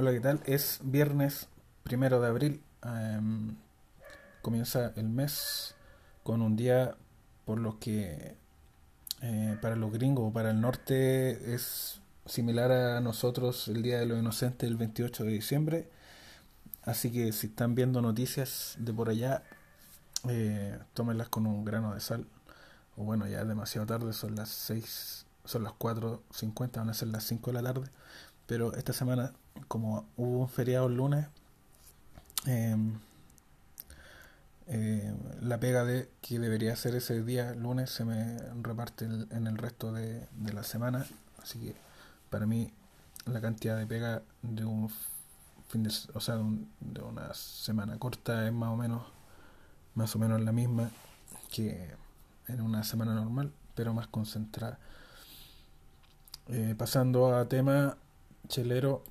[0.00, 0.40] Hola, ¿qué tal?
[0.46, 1.48] Es viernes
[1.82, 2.62] primero de abril.
[2.84, 3.56] em,
[4.42, 5.74] comienza el mes
[6.22, 6.94] con un día
[7.44, 8.36] por lo que
[9.22, 14.06] eh, para los gringos o para el norte es similar a nosotros el Día de
[14.06, 15.88] los Inocentes el 28 de diciembre.
[16.84, 19.42] Así que si están viendo noticias de por allá,
[20.28, 22.24] eh, tómenlas con un grano de sal.
[22.96, 26.94] O bueno, ya es demasiado tarde, son las 6, son las cuatro cincuenta van a
[26.94, 27.90] ser las 5 de la tarde.
[28.46, 29.34] Pero esta semana,
[29.66, 31.26] como hubo un feriado el lunes,
[32.46, 32.76] eh,
[34.68, 39.56] eh, la pega de que debería ser ese día lunes se me reparte en el
[39.56, 41.06] resto de, de la semana.
[41.42, 41.74] Así que
[42.30, 42.72] para mí
[43.26, 44.90] la cantidad de pega de un
[45.68, 46.36] fin de, o sea,
[46.80, 49.02] de una semana corta es más o menos
[49.94, 50.90] más o menos la misma
[51.50, 51.90] que
[52.46, 54.78] en una semana normal, pero más concentrada.
[56.46, 57.96] Eh, pasando a tema
[58.46, 59.02] chelero,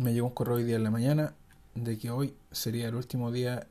[0.00, 1.34] me llegó un correo hoy día en la mañana
[1.74, 3.66] de que hoy sería el último día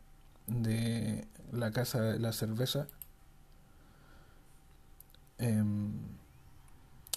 [0.47, 2.88] de la casa de la cerveza.
[5.38, 5.94] Em,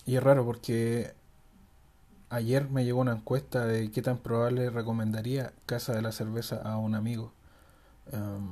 [0.06, 1.14] y es raro porque
[2.30, 6.78] ayer me llegó una encuesta de qué tan probable recomendaría Casa de la Cerveza a
[6.78, 7.32] un amigo.
[8.12, 8.48] Em,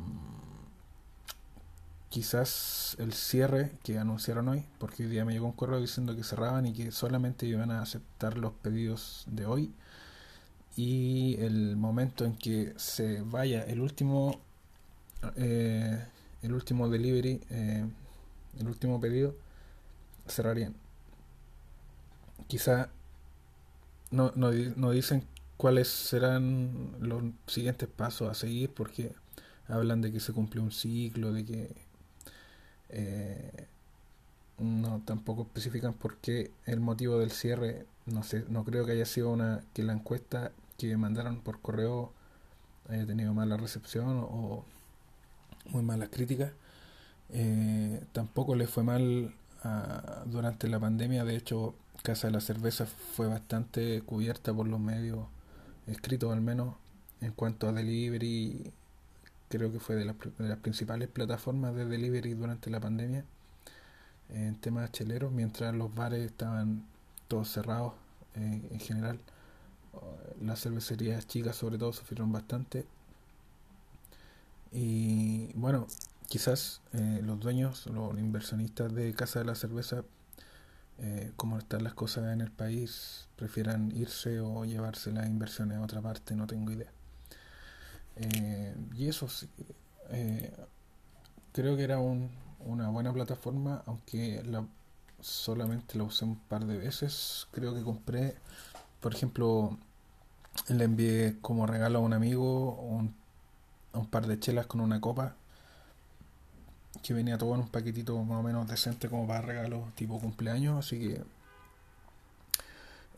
[2.09, 6.25] quizás el cierre que anunciaron hoy, porque hoy día me llegó un correo diciendo que
[6.25, 9.75] cerraban y que solamente iban a aceptar los pedidos de hoy
[10.77, 14.39] y el momento en que se vaya el último
[15.37, 16.05] eh,
[16.43, 17.87] el último delivery eh,
[18.59, 19.35] el último pedido
[20.29, 20.75] cerrarían.
[22.47, 22.91] Quizá
[24.11, 25.25] no, no, no dicen
[25.57, 29.13] cuáles serán los siguientes pasos a seguir porque
[29.69, 31.77] hablan de que se cumplió un ciclo de que
[32.91, 33.67] eh,
[34.59, 39.07] no tampoco especifican por qué el motivo del cierre no sé no creo que haya
[39.07, 42.13] sido una que la encuesta que mandaron por correo
[42.89, 44.65] haya tenido mala recepción o
[45.71, 46.53] muy malas críticas.
[47.31, 49.35] Eh, tampoco le fue mal
[49.65, 51.25] ah, durante la pandemia.
[51.25, 55.27] De hecho, Casa de la Cerveza fue bastante cubierta por los medios
[55.87, 56.75] escritos, al menos
[57.21, 58.73] en cuanto a delivery.
[59.49, 63.25] Creo que fue de las, de las principales plataformas de delivery durante la pandemia
[64.31, 66.85] en temas cheleros, mientras los bares estaban
[67.29, 67.95] todos cerrados
[68.35, 69.21] eh, en general.
[70.41, 72.87] Las cervecerías chicas sobre todo sufrieron bastante
[74.73, 75.87] y bueno,
[76.29, 80.05] quizás eh, los dueños, los inversionistas de Casa de la Cerveza,
[80.99, 85.83] eh, como están las cosas en el país, prefieran irse o llevarse las inversiones a
[85.83, 86.93] otra parte, no tengo idea.
[88.17, 89.49] Eh, y eso sí,
[91.53, 92.31] creo que era un-
[92.61, 94.67] una buena plataforma, aunque la,
[95.21, 97.47] solamente la usé un par de veces.
[97.53, 98.37] Creo que compré,
[99.01, 99.79] por ejemplo,
[100.69, 103.15] le envié como regalo a un amigo un,
[103.93, 105.35] un par de chelas con una copa
[107.03, 110.85] que venía todo en un paquetito más o menos decente como para regalos tipo cumpleaños,
[110.85, 111.25] así que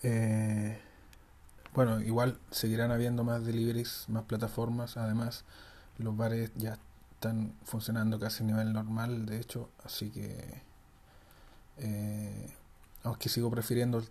[0.03, 0.79] eh,
[1.75, 5.45] bueno, igual seguirán habiendo más deliveries, más plataformas, además
[5.99, 6.79] los bares ya
[7.15, 10.63] están funcionando casi a nivel normal, de hecho, así que
[11.79, 12.55] eh,
[13.03, 14.05] aunque sigo prefiriendo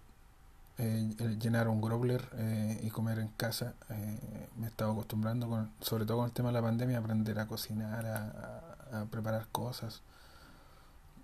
[0.79, 5.71] eh, llenar un growler eh, y comer en casa, eh, me he estado acostumbrando, con,
[5.81, 10.01] sobre todo con el tema de la pandemia, a aprender a cocinar, a, preparar cosas,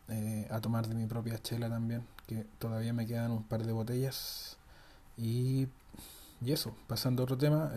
[0.10, 3.72] eh, a tomar de mi propia chela también, que todavía me quedan un par de
[3.72, 4.58] botellas.
[5.18, 5.68] Y,
[6.42, 7.72] y eso, pasando a otro tema,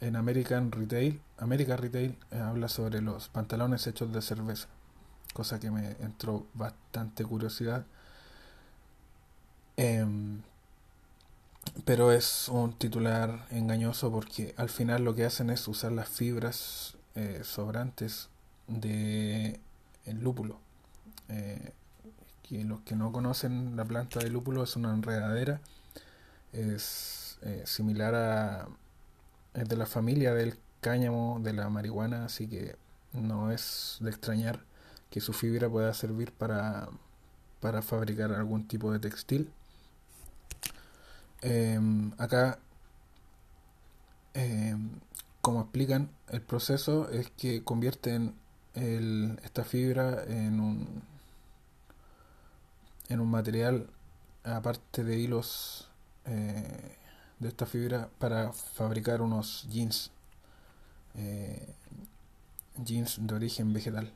[0.00, 4.66] en American Retail, American Retail habla sobre los pantalones hechos de cerveza,
[5.32, 7.86] cosa que me entró bastante curiosidad.
[9.78, 10.42] Em,
[11.84, 16.96] pero es un titular engañoso porque al final lo que hacen es usar las fibras
[17.14, 18.28] eh, sobrantes
[18.66, 19.60] de
[20.04, 20.58] el lúpulo.
[21.28, 21.72] Eh,
[22.42, 25.60] que los que no conocen la planta de lúpulo es una enredadera,
[26.52, 28.68] es eh, similar a
[29.54, 32.76] es de la familia del cáñamo de la marihuana, así que
[33.12, 34.64] no es de extrañar
[35.10, 36.88] que su fibra pueda servir para,
[37.60, 39.52] para fabricar algún tipo de textil.
[41.42, 42.58] Em, acá
[44.34, 44.76] eh,
[45.40, 48.34] como explican, el proceso es que convierten
[48.74, 51.02] el- esta fibra en un,
[53.08, 53.88] en un material,
[54.44, 55.88] aparte de hilos
[56.26, 56.96] eh,
[57.38, 60.10] de esta fibra, para fabricar unos jeans,
[61.14, 61.74] eh,
[62.84, 64.12] jeans de origen vegetal.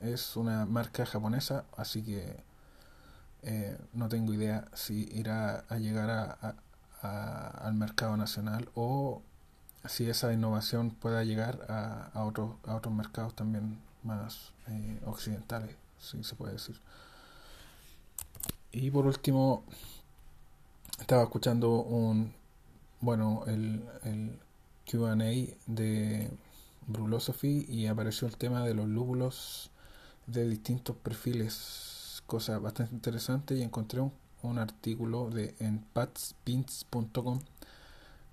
[0.00, 2.36] Es una marca japonesa, así que
[3.42, 6.56] eh, no tengo idea si irá a llegar a,
[7.02, 9.22] a- al mercado nacional o
[9.88, 16.22] si esa innovación pueda llegar a, otros, a otros mercados también más eh, occidentales, si
[16.24, 16.80] se puede decir.
[18.72, 19.64] Y por último,
[21.00, 22.32] estaba escuchando un,
[23.00, 24.38] bueno, el, el
[24.90, 25.16] QA
[25.66, 26.30] de
[26.86, 29.70] Brulosophy y apareció el tema de los lúpulos
[30.26, 31.54] de distintos perfiles,
[32.32, 34.00] cosa bastante interesante y encontré
[34.42, 37.40] un, artículo de en patspins.com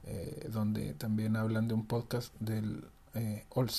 [0.05, 3.69] eh, donde también hablan de un podcast del eh, All,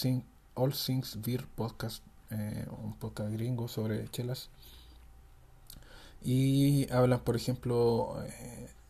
[0.56, 4.50] All Things Beer Podcast, eh, un podcast gringo sobre chelas.
[6.22, 8.22] Y hablan, por ejemplo,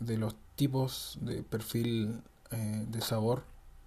[0.00, 3.44] de los tipos de perfil de sabor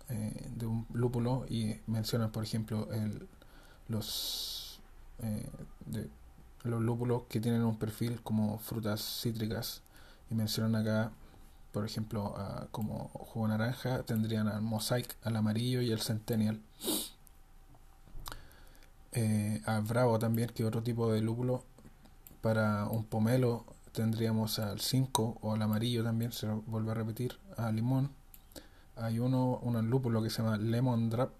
[0.07, 3.27] de un lúpulo y mencionan, por ejemplo, el,
[3.89, 4.62] los,
[6.63, 9.81] los lúpulos que tienen un perfil como frutas cítricas
[10.29, 11.11] y mencionan acá
[11.73, 12.35] por ejemplo,
[12.69, 16.61] como jugo naranja, tendrían al Mosaic, al amarillo y el Centennial.
[19.11, 21.63] Eh, al Bravo también, que otro tipo de lúpulo.
[22.41, 27.37] Para un pomelo tendríamos al 5 o al amarillo también, se lo vuelve a repetir,
[27.57, 28.11] al limón.
[28.95, 31.31] Hay uno, uno lúpulo que se llama Lemon Drop,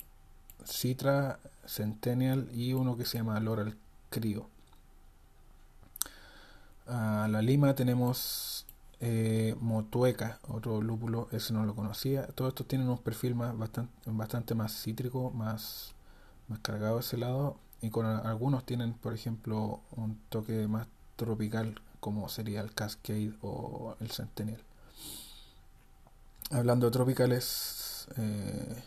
[0.65, 3.77] Citra, Centennial y uno que se llama Laurel
[4.09, 4.52] Crio.
[6.85, 8.65] A la lima tenemos
[8.99, 12.27] eh, motueca, otro lúpulo, ese no lo conocía.
[12.27, 15.93] Todos estos tienen un perfil más bastante, bastante más cítrico, más,
[16.47, 17.57] más cargado ese lado.
[17.81, 23.95] Y con algunos tienen, por ejemplo, un toque más tropical, como sería el Cascade o
[23.99, 24.61] el Centennial.
[26.51, 28.83] Hablando de tropicales, eh,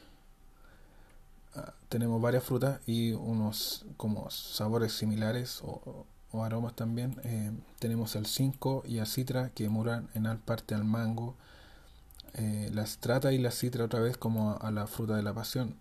[1.57, 5.63] ah, tenemos varias frutas y unos como sabores similares
[6.45, 7.21] aromas también.
[7.25, 11.35] Eh, tenemos el 5 y a citra que muran en al parte al mango.
[12.35, 15.77] Eh, la strata y la citra otra vez como a, la fruta de la pasión.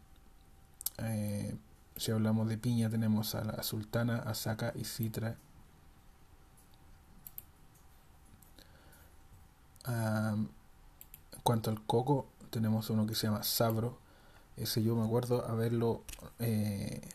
[1.00, 1.56] Eh,
[1.98, 5.38] si hablamos de piña tenemos a la sultana, azaca y citra.
[9.88, 10.50] en
[11.44, 14.00] cuanto al coco, tenemos uno que se llama sabro.
[14.58, 16.02] Ese yo me acuerdo haberlo,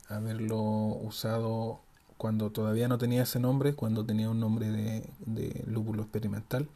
[0.09, 1.81] haberlo usado
[2.21, 6.69] cuando todavía no tenía ese nombre, cuando tenía un nombre de, lúpulo experimental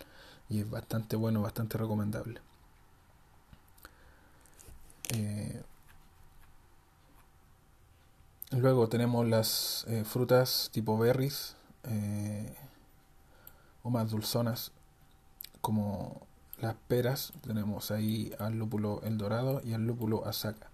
[0.49, 2.41] y es bastante bueno, bastante recomendable.
[5.11, 5.63] Eh,
[8.53, 11.57] luego tenemos las eh, frutas tipo berries
[11.91, 12.57] eh,
[13.83, 14.73] o más dulzonas
[15.61, 16.27] como
[16.59, 17.35] las peras.
[17.43, 20.71] Tenemos ahí al lúpulo el dorado y al lúpulo azaca.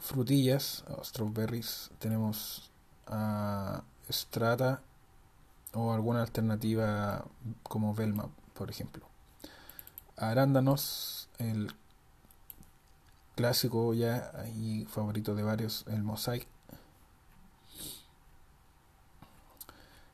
[0.00, 2.71] frutillas, strawberries, tenemos
[3.06, 4.82] a Strata
[5.74, 7.24] o alguna alternativa
[7.62, 9.06] como Velma, por ejemplo.
[10.16, 11.72] Arándanos, el
[13.34, 16.46] clásico ya y favorito de varios, el Mosaic.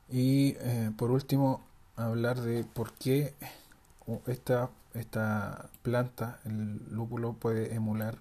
[0.09, 1.61] Y eh, por último,
[1.95, 3.35] hablar de por qué
[4.25, 8.17] esta, esta planta, el lúpulo, puede emular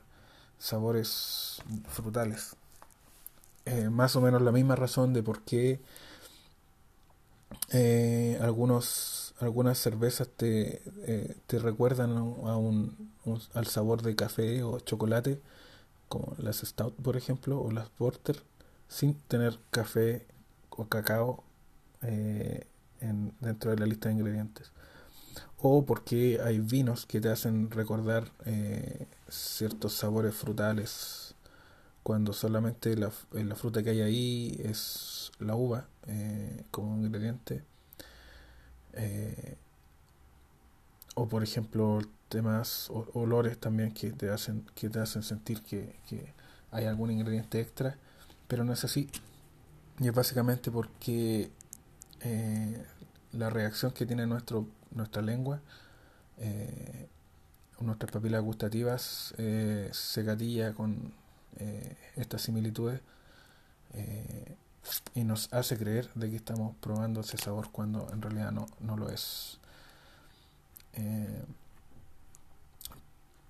[0.58, 2.56] sabores frutales.
[3.70, 5.78] Eh, más o menos la misma razón de por qué
[7.70, 12.22] eh, algunos, algunas cervezas te, eh, te recuerdan a
[12.56, 13.12] un,
[13.52, 15.42] al sabor de café o chocolate,
[16.08, 18.42] como las Stout, por ejemplo, o las Porter,
[18.88, 20.26] sin tener café
[20.70, 21.44] o cacao
[22.00, 24.72] en, dentro de la lista de ingredientes.
[25.58, 28.30] O porque hay vinos que te hacen recordar
[29.28, 31.27] ciertos sabores frutales
[32.02, 37.62] cuando solamente la, la, fruta que hay ahí es la uva eh, como ingrediente.
[38.94, 39.56] Eh,
[41.14, 45.94] o por ejemplo temas olores también que te hacen que te hacen sentir que,
[46.70, 47.96] hay algún ingrediente extra
[48.46, 49.08] pero no es así
[49.98, 51.50] y es básicamente porque
[52.22, 52.86] eh,
[53.32, 55.60] la reacción que tiene nuestro nuestra lengua
[57.80, 61.12] nuestras papilas gustativas se gatilla con
[61.58, 63.00] eh, estas similitudes
[63.94, 64.56] eh,
[65.14, 68.96] y nos hace creer de que estamos probando ese sabor cuando en realidad no, no
[68.96, 69.58] lo es.
[70.94, 71.44] Eh,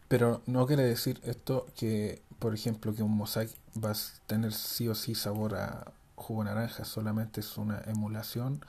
[0.09, 3.51] pero no quiere decir esto que, por ejemplo, que un mosaic
[3.83, 3.97] va a
[4.27, 8.65] tener sí o sí sabor a jugo naranja, solamente es una emulación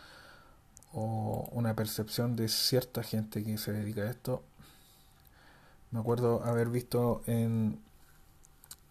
[0.94, 4.44] o una percepción de cierta gente que se dedica a esto.
[5.92, 7.80] Me acuerdo haber visto en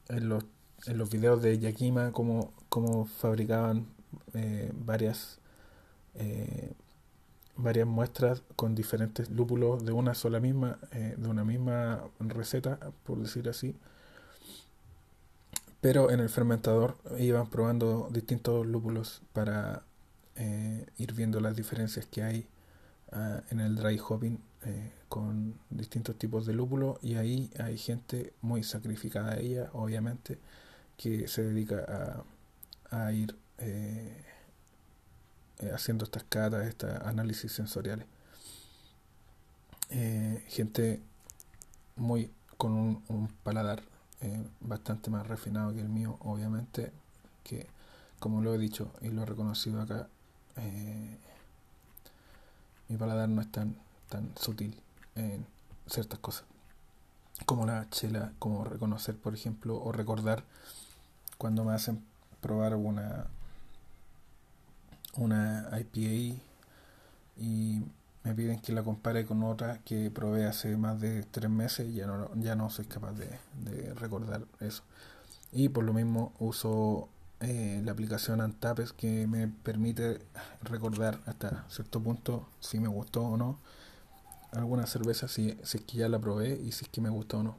[0.08, 0.44] en los,
[0.86, 3.86] en los videos de Yakima cómo, cómo fabricaban
[4.34, 5.38] eh, varias
[6.14, 6.72] eh,
[7.56, 13.18] varias muestras con diferentes lúpulos de una sola misma, eh, de una misma receta, por
[13.18, 13.74] decir así.
[15.80, 19.82] Pero en el fermentador iban probando distintos lúpulos para
[20.98, 22.46] ir viendo las diferencias que hay
[23.12, 28.32] ah, en el dry hopping eh, con distintos tipos de lúpulo y ahí hay gente
[28.42, 30.38] muy sacrificada a ella, obviamente,
[30.96, 32.24] que se dedica
[32.90, 33.36] a, a ir
[35.60, 38.06] eh, haciendo estas catas, estos análisis sensoriales.
[39.90, 41.02] Eh, gente
[41.96, 42.72] muy con
[43.08, 43.82] un, paladar
[44.20, 46.92] eh, bastante más refinado que el mío, obviamente,
[47.44, 47.66] que
[48.20, 50.08] como lo he dicho y lo he reconocido acá,
[52.88, 53.76] mi paladar no es tan,
[54.09, 54.80] tan sutil
[55.14, 55.47] en
[55.87, 56.45] ciertas cosas,
[57.47, 60.45] como la chela, como reconocer, por ejemplo, o recordar
[61.38, 62.04] cuando me hacen
[62.40, 63.26] probar una
[65.18, 66.40] una IPA
[67.37, 67.83] y
[68.25, 72.07] me piden que la compare con otra que probé hace más de tres meses ya
[72.07, 74.83] no, ya no soy capaz de, recordar eso.
[75.52, 77.09] Y por lo mismo uso
[77.40, 80.21] eh, la aplicación Antapes que me permite
[80.62, 83.59] recordar hasta cierto punto si me gustó o no
[84.52, 87.38] alguna cerveza, si, si es que ya la probé y si es que me gustó
[87.40, 87.57] o no.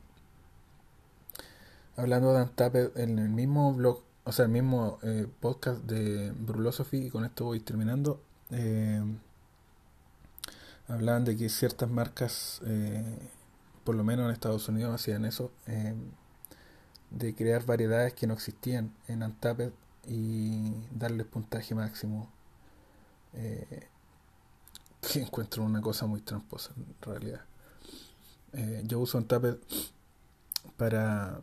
[1.95, 7.07] Hablando de Antapes, en el mismo blog o sea, el mismo eh, podcast de Brulosophy,
[7.07, 8.21] y con esto voy terminando,
[8.51, 9.01] eh,
[10.87, 13.17] hablaban de que ciertas marcas, eh,
[13.83, 15.51] por lo menos en Estados Unidos, hacían eso,
[17.11, 19.71] de crear variedades que no existían en Untapped
[20.07, 22.29] y darles puntaje máximo.
[23.31, 23.87] que
[25.21, 27.41] encuentro una cosa muy tramposa en realidad.
[28.83, 29.57] yo uso Untapped
[30.77, 31.39] para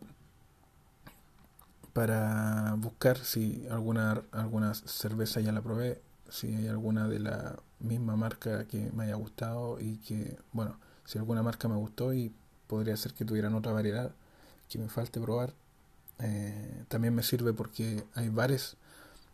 [1.97, 8.15] para buscar si alguna, alguna cerveza ya la probé, si hay alguna de la misma
[8.15, 12.31] marca que me haya gustado y que, bueno, si alguna marca me gustó y
[12.67, 14.11] podría ser que tuvieran otra variedad
[14.69, 15.53] que me falte probar.
[16.19, 18.75] Eh, también me sirve porque hay bares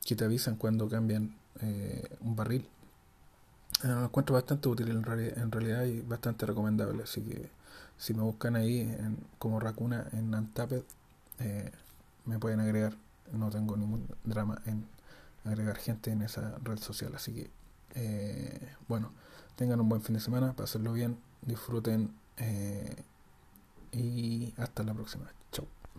[0.05, 2.67] que te avisan cuando cambian eh, un barril.
[3.83, 7.03] Eh, lo encuentro bastante útil en, en, realidad y bastante recomendable.
[7.03, 7.49] Así que
[7.97, 10.83] si me buscan ahí en, como Racuna en Antaped,
[12.25, 12.95] me pueden agregar.
[13.31, 14.85] No tengo ningún drama en
[15.45, 17.13] agregar gente en esa red social.
[17.15, 17.49] Así que,
[17.95, 19.11] eh, bueno,
[19.55, 23.03] tengan un buen fin de semana, pásenlo bien, disfruten eh,
[23.93, 25.31] y hasta la próxima.